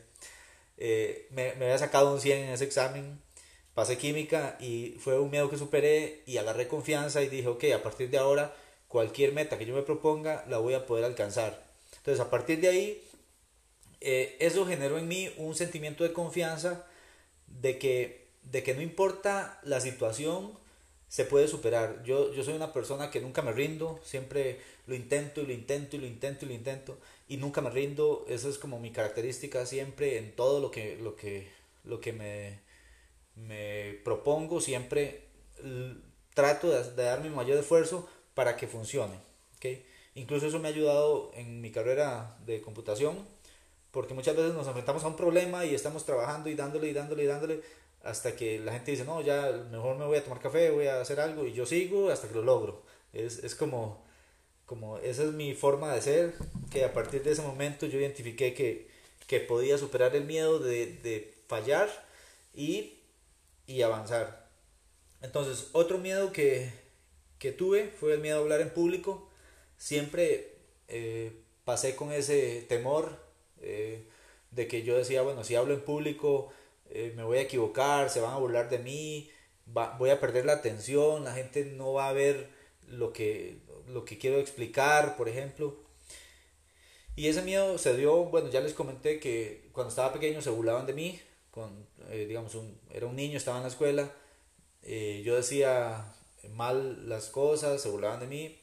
Eh, 0.76 1.28
me, 1.30 1.54
me, 1.54 1.66
había 1.66 1.78
sacado 1.78 2.12
un 2.12 2.20
100 2.20 2.38
en 2.38 2.50
ese 2.50 2.64
examen, 2.64 3.20
pasé 3.74 3.96
química 3.96 4.56
y 4.60 4.96
fue 5.00 5.18
un 5.18 5.30
miedo 5.30 5.48
que 5.50 5.56
superé 5.56 6.22
y 6.26 6.36
agarré 6.38 6.68
confianza 6.68 7.22
y 7.22 7.28
dije, 7.28 7.48
ok, 7.48 7.64
a 7.74 7.82
partir 7.82 8.10
de 8.10 8.18
ahora 8.18 8.54
cualquier 8.88 9.32
meta 9.32 9.58
que 9.58 9.66
yo 9.66 9.74
me 9.74 9.82
proponga 9.82 10.44
la 10.48 10.58
voy 10.58 10.74
a 10.74 10.86
poder 10.86 11.04
alcanzar. 11.04 11.64
Entonces 11.98 12.20
a 12.20 12.30
partir 12.30 12.60
de 12.60 12.68
ahí, 12.68 13.07
eh, 14.00 14.36
eso 14.40 14.66
generó 14.66 14.98
en 14.98 15.08
mí 15.08 15.32
un 15.36 15.54
sentimiento 15.54 16.04
de 16.04 16.12
confianza 16.12 16.86
de 17.46 17.78
que 17.78 18.28
de 18.50 18.62
que 18.62 18.74
no 18.74 18.82
importa 18.82 19.60
la 19.62 19.80
situación, 19.80 20.58
se 21.08 21.24
puede 21.24 21.48
superar. 21.48 22.02
Yo, 22.04 22.32
yo 22.32 22.42
soy 22.44 22.54
una 22.54 22.72
persona 22.72 23.10
que 23.10 23.20
nunca 23.20 23.42
me 23.42 23.52
rindo, 23.52 24.00
siempre 24.04 24.60
lo 24.86 24.94
intento 24.94 25.40
y 25.40 25.46
lo 25.46 25.52
intento 25.52 25.96
y 25.96 26.00
lo 26.00 26.06
intento 26.06 26.44
y 26.44 26.48
lo 26.48 26.54
intento 26.54 26.98
y 27.28 27.36
nunca 27.38 27.60
me 27.60 27.70
rindo. 27.70 28.24
Esa 28.28 28.48
es 28.48 28.58
como 28.58 28.78
mi 28.78 28.90
característica 28.90 29.64
siempre 29.66 30.18
en 30.18 30.34
todo 30.34 30.60
lo 30.60 30.70
que, 30.70 30.96
lo 30.96 31.16
que, 31.16 31.50
lo 31.84 32.00
que 32.00 32.12
me, 32.12 32.60
me 33.36 34.00
propongo, 34.04 34.60
siempre 34.60 35.28
trato 36.34 36.70
de, 36.70 36.94
dar 36.94 37.22
mi 37.22 37.30
mayor 37.30 37.58
esfuerzo 37.58 38.08
para 38.34 38.56
que 38.56 38.66
funcione. 38.66 39.18
¿okay? 39.56 39.84
Incluso 40.14 40.46
eso 40.46 40.58
me 40.58 40.68
ha 40.68 40.72
ayudado 40.72 41.32
en 41.34 41.60
mi 41.60 41.70
carrera 41.70 42.38
de 42.44 42.60
computación, 42.60 43.26
porque 43.98 44.14
muchas 44.14 44.36
veces 44.36 44.54
nos 44.54 44.64
enfrentamos 44.68 45.02
a 45.02 45.08
un 45.08 45.16
problema 45.16 45.64
y 45.64 45.74
estamos 45.74 46.06
trabajando 46.06 46.48
y 46.48 46.54
dándole 46.54 46.88
y 46.88 46.92
dándole 46.92 47.24
y 47.24 47.26
dándole 47.26 47.62
hasta 48.04 48.36
que 48.36 48.60
la 48.60 48.70
gente 48.70 48.92
dice, 48.92 49.04
no, 49.04 49.20
ya 49.22 49.50
mejor 49.72 49.98
me 49.98 50.04
voy 50.04 50.18
a 50.18 50.22
tomar 50.22 50.38
café, 50.38 50.70
voy 50.70 50.86
a 50.86 51.00
hacer 51.00 51.18
algo 51.18 51.44
y 51.44 51.52
yo 51.52 51.66
sigo 51.66 52.08
hasta 52.08 52.28
que 52.28 52.34
lo 52.34 52.42
logro. 52.42 52.84
Es, 53.12 53.42
es 53.42 53.56
como, 53.56 54.06
como, 54.66 54.98
esa 54.98 55.24
es 55.24 55.32
mi 55.32 55.52
forma 55.52 55.92
de 55.92 56.00
ser, 56.00 56.34
que 56.70 56.84
a 56.84 56.92
partir 56.92 57.24
de 57.24 57.32
ese 57.32 57.42
momento 57.42 57.86
yo 57.86 57.98
identifiqué 57.98 58.54
que, 58.54 58.88
que 59.26 59.40
podía 59.40 59.76
superar 59.78 60.14
el 60.14 60.26
miedo 60.26 60.60
de, 60.60 60.86
de 61.02 61.34
fallar 61.48 61.88
y, 62.54 63.00
y 63.66 63.82
avanzar. 63.82 64.48
Entonces, 65.22 65.70
otro 65.72 65.98
miedo 65.98 66.32
que, 66.32 66.70
que 67.40 67.50
tuve 67.50 67.88
fue 67.98 68.14
el 68.14 68.20
miedo 68.20 68.38
a 68.38 68.42
hablar 68.42 68.60
en 68.60 68.70
público. 68.70 69.28
Siempre 69.76 70.54
eh, 70.86 71.32
pasé 71.64 71.96
con 71.96 72.12
ese 72.12 72.64
temor 72.68 73.26
eh, 73.62 74.06
de 74.50 74.68
que 74.68 74.82
yo 74.82 74.96
decía, 74.96 75.22
bueno, 75.22 75.44
si 75.44 75.54
hablo 75.54 75.74
en 75.74 75.80
público 75.80 76.50
eh, 76.90 77.12
me 77.16 77.22
voy 77.22 77.38
a 77.38 77.42
equivocar, 77.42 78.10
se 78.10 78.20
van 78.20 78.32
a 78.32 78.38
burlar 78.38 78.70
de 78.70 78.78
mí, 78.78 79.30
voy 79.66 80.10
a 80.10 80.20
perder 80.20 80.46
la 80.46 80.54
atención, 80.54 81.24
la 81.24 81.34
gente 81.34 81.64
no 81.64 81.92
va 81.92 82.08
a 82.08 82.12
ver 82.12 82.48
lo 82.86 83.12
que, 83.12 83.58
lo 83.88 84.04
que 84.04 84.18
quiero 84.18 84.38
explicar, 84.38 85.16
por 85.16 85.28
ejemplo. 85.28 85.76
Y 87.16 87.28
ese 87.28 87.42
miedo 87.42 87.78
se 87.78 87.96
dio, 87.96 88.24
bueno, 88.26 88.48
ya 88.48 88.60
les 88.60 88.74
comenté 88.74 89.20
que 89.20 89.68
cuando 89.72 89.90
estaba 89.90 90.12
pequeño 90.12 90.40
se 90.40 90.50
burlaban 90.50 90.86
de 90.86 90.94
mí, 90.94 91.20
con, 91.50 91.86
digamos, 92.10 92.54
un, 92.54 92.78
era 92.90 93.06
un 93.06 93.16
niño, 93.16 93.36
estaba 93.36 93.58
en 93.58 93.64
la 93.64 93.68
escuela, 93.68 94.10
yo 94.82 95.36
decía 95.36 96.14
mal 96.54 97.08
las 97.08 97.28
cosas, 97.28 97.82
se 97.82 97.90
burlaban 97.90 98.20
de 98.20 98.26
mí. 98.26 98.58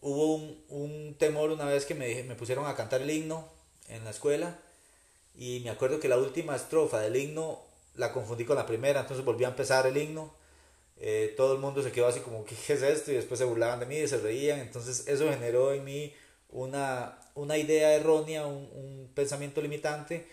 Hubo 0.00 0.34
un, 0.68 1.16
temor 1.18 1.50
una 1.50 1.64
vez 1.64 1.86
que 1.86 1.94
me, 1.94 2.22
me 2.24 2.34
pusieron 2.34 2.66
a 2.66 2.76
cantar 2.76 3.02
el 3.02 3.10
himno 3.10 3.57
en 3.88 4.04
la 4.04 4.10
escuela 4.10 4.58
y 5.38 5.60
me 5.60 5.70
acuerdo 5.70 6.00
que 6.00 6.08
la 6.08 6.18
última 6.18 6.56
estrofa 6.56 7.00
del 7.00 7.16
himno 7.16 7.62
la 7.94 8.12
confundí 8.12 8.44
con 8.44 8.56
la 8.56 8.66
primera, 8.66 9.00
entonces 9.00 9.24
volví 9.24 9.44
a 9.44 9.48
empezar 9.48 9.86
el 9.86 9.96
himno. 9.96 10.32
Eh, 11.00 11.34
todo 11.36 11.52
el 11.54 11.60
mundo 11.60 11.80
se 11.82 11.92
quedó 11.92 12.08
así 12.08 12.20
como, 12.20 12.44
¿qué 12.44 12.54
es 12.54 12.82
esto? 12.82 13.12
Y 13.12 13.14
después 13.14 13.38
se 13.38 13.44
burlaban 13.44 13.78
de 13.78 13.86
mí 13.86 13.96
y 13.96 14.08
se 14.08 14.18
reían. 14.18 14.58
Entonces 14.60 15.06
eso 15.06 15.28
generó 15.30 15.72
en 15.72 15.84
mí 15.84 16.12
una, 16.50 17.18
una 17.34 17.56
idea 17.56 17.94
errónea, 17.94 18.46
un, 18.46 18.68
un, 18.74 19.10
pensamiento 19.14 19.60
limitante, 19.60 20.26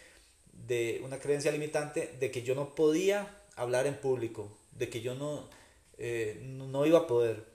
de 0.54 1.02
una 1.04 1.20
creencia 1.20 1.52
limitante 1.52 2.16
de 2.20 2.32
que 2.32 2.42
yo 2.42 2.56
no 2.56 2.74
podía 2.74 3.44
hablar 3.56 3.88
en 3.88 3.96
público, 3.96 4.50
de 4.72 4.90
que 4.90 5.02
yo 5.02 5.16
no, 5.16 5.50
eh, 5.98 6.40
no 6.42 6.86
iba 6.86 7.00
a 7.00 7.08
poder. 7.08 7.46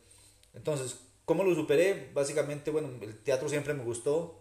Entonces, 0.55 0.97
¿cómo 1.25 1.45
lo 1.45 1.55
superé? 1.55 2.11
Básicamente, 2.13 2.71
bueno, 2.71 2.91
el 3.01 3.17
teatro 3.19 3.49
siempre 3.49 3.75
me 3.75 3.83
gustó. 3.83 4.40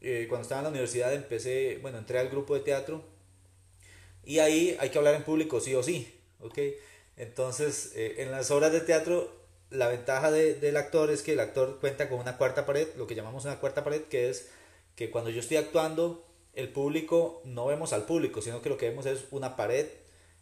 Eh, 0.00 0.26
cuando 0.28 0.42
estaba 0.42 0.60
en 0.60 0.64
la 0.64 0.70
universidad 0.70 1.12
empecé, 1.12 1.78
bueno, 1.82 1.98
entré 1.98 2.18
al 2.18 2.28
grupo 2.30 2.54
de 2.54 2.60
teatro 2.60 3.02
y 4.24 4.38
ahí 4.38 4.76
hay 4.80 4.90
que 4.90 4.98
hablar 4.98 5.14
en 5.14 5.24
público 5.24 5.60
sí 5.60 5.74
o 5.74 5.82
sí, 5.82 6.12
¿ok? 6.40 6.58
Entonces, 7.16 7.92
eh, 7.94 8.16
en 8.18 8.30
las 8.30 8.50
obras 8.50 8.72
de 8.72 8.80
teatro, 8.80 9.30
la 9.70 9.88
ventaja 9.88 10.30
del 10.30 10.76
actor 10.76 11.10
es 11.10 11.22
que 11.22 11.34
el 11.34 11.40
actor 11.40 11.78
cuenta 11.80 12.08
con 12.08 12.18
una 12.18 12.36
cuarta 12.38 12.66
pared, 12.66 12.88
lo 12.96 13.06
que 13.06 13.14
llamamos 13.14 13.44
una 13.44 13.60
cuarta 13.60 13.84
pared, 13.84 14.02
que 14.04 14.30
es 14.30 14.48
que 14.96 15.10
cuando 15.10 15.30
yo 15.30 15.40
estoy 15.40 15.58
actuando, 15.58 16.26
el 16.54 16.68
público, 16.72 17.42
no 17.44 17.66
vemos 17.66 17.92
al 17.92 18.04
público, 18.06 18.42
sino 18.42 18.60
que 18.60 18.68
lo 18.68 18.76
que 18.76 18.88
vemos 18.88 19.06
es 19.06 19.24
una 19.30 19.56
pared 19.56 19.86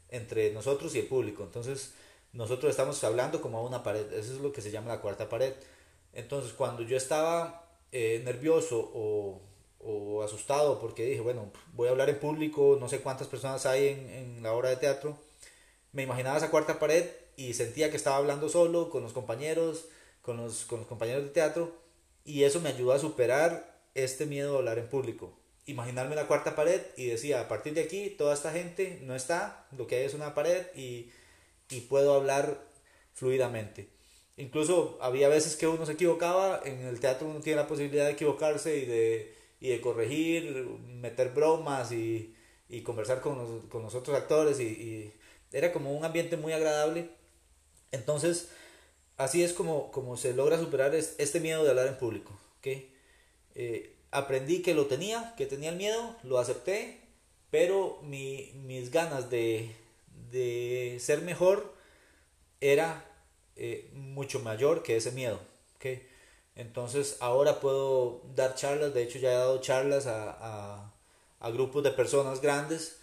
entre 0.09 0.53
nosotros 0.53 0.95
y 0.95 1.01
el 1.01 1.07
público. 1.07 1.43
Entonces, 1.43 1.93
nosotros 2.33 2.71
estamos 2.71 3.03
hablando 3.05 3.41
como 3.41 3.59
a 3.59 3.63
una 3.63 3.83
pared, 3.83 4.13
eso 4.13 4.35
es 4.35 4.41
lo 4.41 4.53
que 4.53 4.63
se 4.63 4.71
llama 4.71 4.89
la 4.89 5.01
cuarta 5.01 5.29
pared. 5.29 5.53
Entonces, 6.13 6.53
cuando 6.53 6.83
yo 6.83 6.97
estaba 6.97 7.68
eh, 7.93 8.23
nervioso 8.25 8.91
o, 8.95 9.41
o, 9.81 10.23
asustado 10.23 10.79
porque 10.79 11.05
dije, 11.05 11.21
bueno, 11.21 11.51
voy 11.75 11.89
a 11.89 11.91
hablar 11.93 12.11
en 12.11 12.19
público, 12.19 12.77
no 12.81 12.89
sé 12.89 13.01
cuántas 13.01 13.29
personas 13.29 13.67
hay 13.67 13.89
en, 13.89 14.11
en 14.11 14.43
la 14.43 14.53
obra 14.53 14.71
de 14.71 14.77
teatro, 14.77 15.17
me 15.93 16.03
imaginaba 16.03 16.37
esa 16.37 16.51
cuarta 16.51 16.79
pared 16.79 17.07
y 17.37 17.55
sentía 17.55 17.91
que 17.91 17.97
estaba 17.97 18.17
hablando 18.17 18.49
solo 18.49 18.91
con 18.91 19.03
los 19.03 19.13
compañeros, 19.13 19.87
con 20.23 20.37
los, 20.37 20.65
con 20.65 20.81
los 20.81 20.89
compañeros 20.89 21.25
de 21.25 21.31
teatro, 21.31 21.73
y 22.25 22.45
eso 22.45 22.61
me 22.61 22.69
ayudó 22.69 22.93
a 22.93 22.99
superar 22.99 23.81
este 23.95 24.27
miedo 24.27 24.55
a 24.55 24.59
hablar 24.59 24.79
en 24.79 24.89
público. 24.89 25.33
Imaginarme 25.67 26.15
la 26.15 26.27
cuarta 26.27 26.57
pared 26.57 26.81
y 26.97 27.07
decía, 27.07 27.41
a 27.41 27.49
partir 27.49 27.75
de 27.75 27.83
aquí, 27.83 28.11
toda 28.11 28.35
esta 28.35 28.53
gente 28.53 29.01
no 29.03 29.15
está, 29.15 29.67
lo 29.77 29.87
que 29.87 29.97
hay 29.97 30.05
es 30.05 30.15
una 30.15 30.35
pared 30.35 30.67
y 30.75 31.11
y 31.71 31.81
puedo 31.83 32.15
hablar 32.15 32.59
fluidamente. 33.15 33.89
Incluso 34.39 34.97
había 35.01 35.29
veces 35.29 35.57
que 35.57 35.67
uno 35.67 35.85
se 35.85 35.93
equivocaba, 35.93 36.63
en 36.65 36.87
el 36.87 37.01
teatro 37.01 37.27
uno 37.27 37.41
tiene 37.41 37.61
la 37.61 37.67
posibilidad 37.67 38.07
de 38.07 38.13
equivocarse 38.13 38.79
y 38.79 38.87
de, 38.87 39.35
y 39.59 39.69
de 39.71 39.81
corregir, 39.81 40.65
meter 40.87 41.31
bromas 41.31 41.91
y, 41.91 42.37
y 42.69 42.83
conversar 42.83 43.21
con 43.21 43.37
los, 43.37 43.65
con 43.65 43.83
los, 43.83 43.97
otros 43.97 44.17
actores 44.17 44.61
y, 44.61 45.13
era 45.51 45.73
como 45.73 45.93
un 45.93 46.05
ambiente 46.05 46.37
muy 46.37 46.53
agradable. 46.53 47.11
Entonces, 47.91 48.51
así 49.17 49.43
es 49.43 49.53
como, 49.53 49.91
como 49.91 50.17
se 50.17 50.33
logra 50.35 50.59
superar 50.59 50.95
este 50.95 51.41
miedo 51.41 51.65
de 51.65 51.71
hablar 51.71 51.89
en 51.89 51.99
público. 51.99 52.39
Eh, 53.55 53.97
aprendí 54.13 54.63
que 54.63 54.75
lo 54.75 54.87
tenía, 54.87 55.35
que 55.37 55.47
tenía 55.47 55.71
el 55.71 55.77
miedo, 55.77 56.17
lo 56.23 56.39
acepté, 56.39 57.01
pero 57.51 57.99
mi, 58.03 58.53
mis 58.55 58.93
ganas 58.93 59.31
de, 59.31 59.75
de 60.31 60.99
ser 61.01 61.23
mejor 61.23 61.75
era 62.61 63.05
eh, 63.59 63.91
mucho 63.93 64.41
mayor 64.41 64.83
que 64.83 64.97
ese 64.97 65.11
miedo. 65.13 65.41
¿okay? 65.77 66.07
Entonces 66.55 67.17
ahora 67.21 67.61
puedo 67.61 68.23
dar 68.35 68.55
charlas, 68.55 68.95
de 68.95 69.03
hecho 69.03 69.19
ya 69.19 69.33
he 69.33 69.35
dado 69.35 69.61
charlas 69.61 70.07
a, 70.07 70.93
a, 71.41 71.51
grupos 71.51 71.85
de 71.85 71.93
personas 71.93 72.41
grandes 72.41 72.99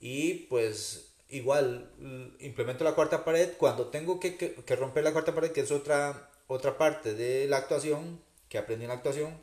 y 0.00 0.46
pues 0.48 1.12
igual 1.28 1.90
implemento 2.38 2.84
la 2.84 2.94
cuarta 2.94 3.24
pared 3.24 3.50
cuando 3.58 3.86
tengo 3.88 4.20
que, 4.20 4.36
que, 4.36 4.76
romper 4.76 5.02
la 5.02 5.12
cuarta 5.12 5.34
pared, 5.34 5.50
que 5.50 5.62
es 5.62 5.72
otra, 5.72 6.30
otra 6.46 6.78
parte 6.78 7.14
de 7.14 7.46
la 7.48 7.56
actuación, 7.58 8.20
que 8.48 8.58
aprendí 8.58 8.84
en 8.84 8.90
la 8.90 8.96
actuación. 8.96 9.36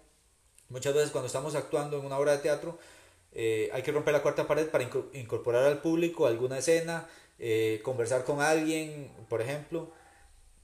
Muchas 0.69 0.93
veces 0.93 1.11
cuando 1.11 1.27
estamos 1.27 1.55
actuando 1.55 1.99
en 1.99 2.05
una 2.05 2.17
obra 2.17 2.33
de 2.33 2.37
teatro, 2.39 2.77
eh, 3.31 3.69
hay 3.73 3.81
que 3.81 3.91
romper 3.91 4.13
la 4.13 4.21
cuarta 4.21 4.47
pared 4.47 4.67
para 4.69 4.83
incorporar 5.13 5.65
al 5.65 5.81
público 5.81 6.27
alguna 6.27 6.59
escena, 6.59 7.09
eh, 7.39 7.81
conversar 7.83 8.23
con 8.23 8.41
alguien, 8.41 9.11
por 9.29 9.41
ejemplo. 9.41 9.91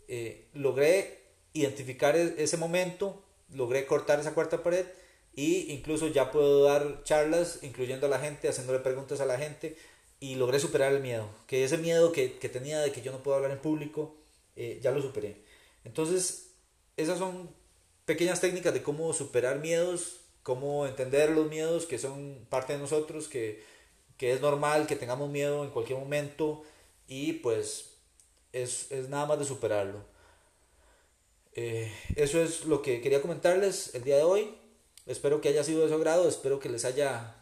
Eh, 0.08 0.48
logré 0.54 1.20
identificar 1.54 2.16
e-, 2.16 2.36
ese 2.38 2.58
momento, 2.58 3.24
logré 3.50 3.86
cortar 3.86 4.20
esa 4.20 4.34
cuarta 4.34 4.64
pared 4.64 4.86
y 5.34 5.72
incluso 5.74 6.08
ya 6.08 6.32
puedo 6.32 6.64
dar 6.64 7.04
charlas 7.04 7.60
incluyendo 7.64 8.08
a 8.08 8.10
la 8.10 8.20
gente, 8.20 8.48
haciéndole 8.48 8.80
preguntas 8.80 9.20
a 9.22 9.26
la 9.26 9.38
gente 9.38 9.78
y 10.20 10.36
logré 10.36 10.60
superar 10.60 10.94
el 10.94 11.02
miedo, 11.02 11.30
que 11.48 11.64
ese 11.64 11.78
miedo 11.78 12.12
que, 12.12 12.28
tenía 12.28 12.80
de 12.80 12.92
que 12.92 13.02
yo 13.02 13.12
no 13.12 13.22
puedo 13.22 13.36
hablar 13.36 13.52
en 13.52 13.60
público, 13.60 14.16
ya 14.82 14.92
lo 14.92 15.02
superé. 15.02 15.36
Entonces, 15.84 16.52
esas 16.96 17.20
son 17.20 17.50
pequeñas 18.06 18.40
técnicas 18.40 18.74
de 18.74 18.82
cómo 18.82 19.12
superar 19.12 19.60
miedos 19.60 20.22
cómo 20.46 20.86
entender 20.86 21.32
los 21.32 21.50
miedos 21.50 21.88
que 21.88 21.98
son 21.98 22.46
parte 22.52 22.74
de 22.74 22.80
nosotros, 22.80 23.28
que, 23.28 23.64
que 24.16 24.32
es 24.32 24.42
normal 24.42 24.86
que 24.86 24.96
tengamos 24.96 25.28
miedo 25.28 25.64
en 25.64 25.72
cualquier 25.72 25.98
momento 25.98 26.62
y 27.08 27.34
pues 27.34 27.95
es, 28.56 28.92
es 28.92 29.10
nada 29.10 29.26
más 29.26 29.40
de 29.40 29.46
superarlo. 29.46 30.00
Eh, 31.54 31.92
eso 32.16 32.42
es 32.42 32.66
lo 32.66 32.82
que 32.82 33.02
quería 33.02 33.22
comentarles 33.22 33.94
el 33.96 34.04
día 34.04 34.18
de 34.18 34.24
hoy. 34.24 34.56
Espero 35.06 35.42
que 35.42 35.50
haya 35.50 35.64
sido 35.64 35.82
de 35.82 35.90
su 35.90 35.96
agrado, 35.96 36.28
espero 36.28 36.60
que 36.60 36.70
les 36.70 36.86
haya 36.86 37.36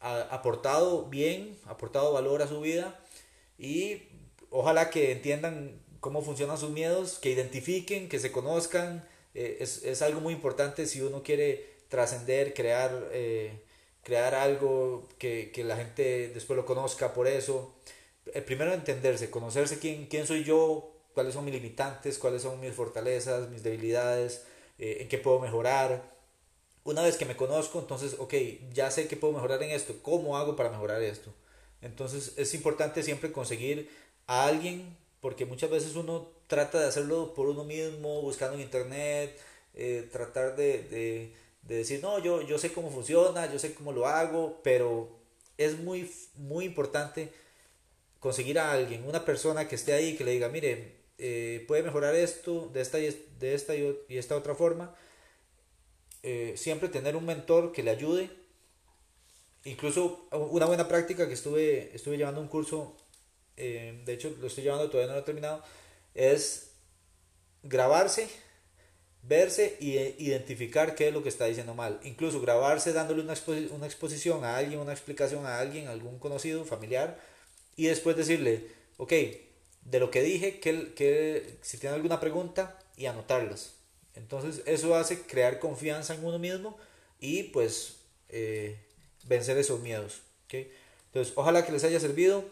aportado 0.00 1.06
bien, 1.06 1.58
aportado 1.66 2.12
valor 2.12 2.40
a 2.40 2.48
su 2.48 2.62
vida 2.62 2.98
y 3.58 4.04
ojalá 4.48 4.88
que 4.88 5.12
entiendan 5.12 5.78
cómo 6.00 6.22
funcionan 6.22 6.56
sus 6.56 6.70
miedos, 6.70 7.18
que 7.18 7.30
identifiquen, 7.30 8.08
que 8.08 8.18
se 8.18 8.32
conozcan. 8.32 9.06
Eh, 9.34 9.58
es, 9.60 9.84
es 9.84 10.00
algo 10.02 10.20
muy 10.20 10.32
importante 10.32 10.86
si 10.86 11.02
uno 11.02 11.22
quiere 11.22 11.76
trascender, 11.88 12.54
crear, 12.54 13.08
eh, 13.12 13.60
crear 14.02 14.34
algo 14.34 15.06
que, 15.18 15.50
que, 15.52 15.62
la 15.62 15.76
gente 15.76 16.28
después 16.28 16.56
lo 16.56 16.64
conozca 16.64 17.12
por 17.12 17.26
eso. 17.26 17.74
Eh, 18.34 18.42
primero 18.42 18.72
entenderse, 18.72 19.30
conocerse 19.30 19.78
quién, 19.78 20.06
quién 20.06 20.26
soy 20.26 20.44
yo, 20.44 20.92
cuáles 21.14 21.34
son 21.34 21.44
mis 21.44 21.54
limitantes, 21.54 22.18
cuáles 22.18 22.42
son 22.42 22.60
mis 22.60 22.74
fortalezas, 22.74 23.48
mis 23.50 23.62
debilidades, 23.62 24.44
eh, 24.78 24.98
en 25.00 25.08
qué 25.08 25.18
puedo 25.18 25.40
mejorar. 25.40 26.02
Una 26.84 27.02
vez 27.02 27.16
que 27.16 27.26
me 27.26 27.36
conozco, 27.36 27.78
entonces, 27.78 28.16
ok, 28.18 28.34
ya 28.72 28.90
sé 28.90 29.08
que 29.08 29.16
puedo 29.16 29.34
mejorar 29.34 29.62
en 29.62 29.70
esto, 29.70 29.94
¿cómo 30.02 30.36
hago 30.36 30.56
para 30.56 30.70
mejorar 30.70 31.02
esto? 31.02 31.32
Entonces 31.82 32.34
es 32.36 32.54
importante 32.54 33.02
siempre 33.02 33.32
conseguir 33.32 33.90
a 34.26 34.46
alguien, 34.46 34.96
porque 35.20 35.44
muchas 35.44 35.70
veces 35.70 35.96
uno 35.96 36.30
trata 36.46 36.80
de 36.80 36.86
hacerlo 36.86 37.34
por 37.34 37.48
uno 37.48 37.64
mismo, 37.64 38.22
buscando 38.22 38.54
en 38.54 38.62
internet, 38.62 39.38
tratar 40.10 40.56
de, 40.56 41.34
de 41.62 41.76
decir, 41.76 42.00
no, 42.02 42.18
yo, 42.18 42.42
yo 42.42 42.58
sé 42.58 42.72
cómo 42.72 42.90
funciona, 42.90 43.50
yo 43.52 43.58
sé 43.58 43.74
cómo 43.74 43.92
lo 43.92 44.06
hago, 44.06 44.60
pero 44.62 45.08
es 45.58 45.78
muy, 45.78 46.10
muy 46.36 46.64
importante 46.64 47.32
conseguir 48.20 48.58
a 48.58 48.72
alguien, 48.72 49.04
una 49.08 49.24
persona 49.24 49.66
que 49.66 49.74
esté 49.74 49.92
ahí, 49.92 50.16
que 50.16 50.24
le 50.24 50.32
diga, 50.32 50.48
mire, 50.48 51.00
eh, 51.18 51.64
puede 51.66 51.82
mejorar 51.82 52.14
esto 52.14 52.70
de 52.72 52.80
esta 52.80 52.98
y, 52.98 53.28
de 53.38 53.54
esta 53.54 53.74
y, 53.74 53.96
esta 54.08 54.36
otra 54.36 54.54
forma. 54.54 54.94
Eh, 56.22 56.54
siempre 56.56 56.88
tener 56.88 57.16
un 57.16 57.26
mentor 57.26 57.72
que 57.72 57.82
le 57.82 57.90
ayude. 57.90 58.30
Incluso 59.64 60.28
una 60.30 60.64
buena 60.66 60.88
práctica 60.88 61.26
que 61.28 61.34
estuve, 61.34 61.94
estuve 61.94 62.16
llevando 62.16 62.40
un 62.40 62.48
curso, 62.48 62.96
eh, 63.56 64.00
de 64.06 64.14
hecho 64.14 64.34
lo 64.40 64.46
estoy 64.46 64.64
llevando, 64.64 64.88
todavía 64.88 65.08
no 65.08 65.14
lo 65.14 65.20
he 65.20 65.24
terminado, 65.24 65.62
es 66.14 66.70
grabarse 67.62 68.28
verse 69.22 69.76
y 69.80 69.98
identificar 69.98 70.94
qué 70.94 71.08
es 71.08 71.14
lo 71.14 71.22
que 71.22 71.28
está 71.28 71.44
diciendo 71.44 71.74
mal. 71.74 72.00
Incluso 72.04 72.40
grabarse 72.40 72.92
dándole 72.94 73.22
una 73.22 73.86
exposición 73.86 74.44
a 74.44 74.56
alguien, 74.56 74.80
una 74.80 74.92
explicación 74.92 75.44
a 75.44 75.58
alguien, 75.58 75.88
algún 75.88 76.18
conocido, 76.18 76.64
familiar, 76.64 77.20
y 77.76 77.86
después 77.86 78.16
decirle, 78.16 78.66
ok, 78.96 79.12
de 79.84 80.00
lo 80.00 80.10
que 80.10 80.22
dije, 80.22 80.60
que, 80.60 80.92
que 80.94 81.58
si 81.62 81.78
tienen 81.78 81.96
alguna 81.96 82.20
pregunta 82.20 82.78
y 82.96 83.06
anotarlas. 83.06 83.74
Entonces 84.14 84.62
eso 84.66 84.94
hace 84.94 85.22
crear 85.22 85.58
confianza 85.58 86.14
en 86.14 86.24
uno 86.24 86.38
mismo 86.38 86.76
y 87.20 87.44
pues 87.44 87.96
eh, 88.28 88.78
vencer 89.24 89.56
esos 89.58 89.80
miedos. 89.80 90.22
¿okay? 90.46 90.70
Entonces 91.06 91.32
ojalá 91.36 91.64
que 91.64 91.72
les 91.72 91.84
haya 91.84 92.00
servido. 92.00 92.44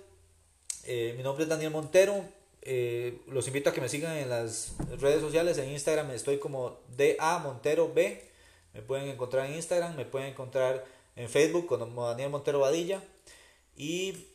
Eh, 0.84 1.14
mi 1.16 1.22
nombre 1.22 1.44
es 1.44 1.50
Daniel 1.50 1.70
Montero. 1.70 2.25
Eh, 2.62 3.20
los 3.28 3.46
invito 3.46 3.70
a 3.70 3.72
que 3.72 3.80
me 3.80 3.88
sigan 3.88 4.16
en 4.16 4.30
las 4.30 4.75
redes 4.98 5.20
sociales. 5.20 5.58
En 5.58 5.70
Instagram 5.70 6.10
estoy 6.10 6.38
como 6.38 6.80
DA 6.96 7.38
Montero 7.38 7.92
B. 7.92 8.25
Me 8.75 8.82
pueden 8.82 9.08
encontrar 9.08 9.46
en 9.46 9.54
Instagram, 9.54 9.96
me 9.96 10.04
pueden 10.04 10.28
encontrar 10.28 10.84
en 11.16 11.28
Facebook 11.28 11.66
como 11.66 12.06
Daniel 12.06 12.30
Montero 12.30 12.60
Badilla. 12.60 13.02
Y 13.76 14.26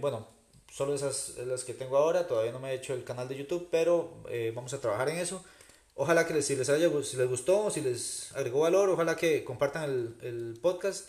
bueno, 0.00 0.28
solo 0.70 0.94
esas 0.94 1.36
las 1.38 1.64
que 1.64 1.74
tengo 1.74 1.96
ahora. 1.96 2.26
Todavía 2.26 2.52
no 2.52 2.60
me 2.60 2.70
he 2.70 2.74
hecho 2.74 2.94
el 2.94 3.04
canal 3.04 3.28
de 3.28 3.36
YouTube, 3.36 3.68
pero 3.70 4.22
vamos 4.54 4.72
a 4.74 4.80
trabajar 4.80 5.08
en 5.08 5.18
eso. 5.18 5.44
Ojalá 5.94 6.26
que 6.26 6.42
si 6.42 6.56
les 6.56 6.68
haya 6.68 6.90
si 7.02 7.16
les 7.16 7.28
gustó, 7.28 7.70
si 7.70 7.80
les 7.80 8.32
agregó 8.34 8.60
valor, 8.60 8.90
ojalá 8.90 9.16
que 9.16 9.44
compartan 9.44 9.84
el, 9.84 10.16
el 10.22 10.58
podcast. 10.60 11.06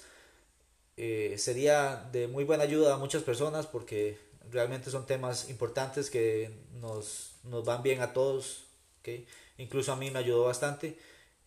Eh, 0.97 1.35
sería 1.37 2.07
de 2.13 2.27
muy 2.27 2.45
buena 2.45 2.63
ayuda 2.63 2.93
a 2.93 2.97
muchas 2.97 3.21
personas 3.23 3.67
porque 3.67 4.17
realmente 4.49 4.89
son 4.89 5.05
temas 5.05 5.49
importantes 5.49 6.09
que 6.09 6.51
nos, 6.79 7.35
nos 7.43 7.65
van 7.65 7.83
bien 7.83 8.01
a 8.01 8.13
todos. 8.13 8.65
¿okay? 8.99 9.27
Incluso 9.57 9.91
a 9.91 9.95
mí 9.95 10.11
me 10.11 10.19
ayudó 10.19 10.45
bastante 10.45 10.97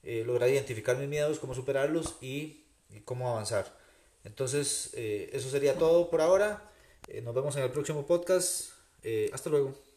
eh, 0.03 0.23
lograr 0.27 0.51
identificar 0.51 0.97
mis 0.97 1.09
miedos, 1.09 1.39
cómo 1.39 1.55
superarlos 1.55 2.17
y, 2.21 2.65
cómo 3.05 3.31
avanzar. 3.31 3.75
Entonces, 4.25 4.91
eh, 4.95 5.31
eso 5.33 5.49
sería 5.49 5.79
todo 5.79 6.11
por 6.11 6.21
ahora. 6.21 6.71
Nos 7.23 7.35
vemos 7.35 7.57
en 7.57 7.63
el 7.65 7.71
próximo 7.71 8.07
podcast. 8.07 8.71
hasta 9.33 9.51
luego. 9.51 9.88